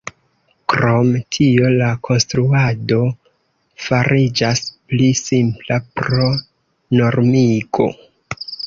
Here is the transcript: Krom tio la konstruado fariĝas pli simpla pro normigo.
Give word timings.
Krom 0.71 1.11
tio 1.35 1.67
la 1.81 1.89
konstruado 2.09 2.99
fariĝas 3.89 4.65
pli 4.73 5.15
simpla 5.23 5.83
pro 6.03 6.35
normigo. 7.03 7.93